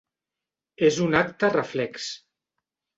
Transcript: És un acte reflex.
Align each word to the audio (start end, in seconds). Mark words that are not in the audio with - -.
És 0.89 0.97
un 1.09 1.19
acte 1.21 1.53
reflex. 1.59 2.13